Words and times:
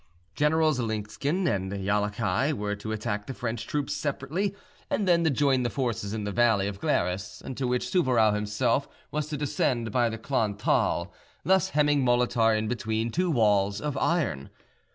Generals 0.33 0.79
Linsken 0.79 1.45
and 1.47 1.71
Jallachieh 1.71 2.53
were 2.53 2.75
to 2.75 2.91
attack 2.91 3.27
the 3.27 3.35
French 3.35 3.67
troops 3.67 3.93
separately 3.95 4.55
and 4.89 5.07
then 5.07 5.23
to 5.23 5.29
join 5.29 5.61
the 5.61 5.69
forces 5.69 6.11
in 6.11 6.23
the 6.23 6.31
valley 6.31 6.67
of 6.67 6.79
Glaris, 6.79 7.39
into 7.39 7.67
which 7.67 7.87
Souvarow 7.91 8.33
himself 8.33 8.87
was 9.11 9.27
to 9.27 9.37
descend 9.37 9.91
by 9.91 10.09
the 10.09 10.17
Klon 10.17 10.57
Thal, 10.57 11.13
thus 11.45 11.69
hemming 11.77 12.03
Molitor 12.03 12.57
in 12.57 12.67
between 12.67 13.11
two 13.11 13.29
walls 13.29 13.79
of 13.79 13.95
iron. 13.95 14.49